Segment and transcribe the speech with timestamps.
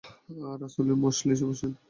[0.61, 1.71] রাসূলের মজলিসে বসেন।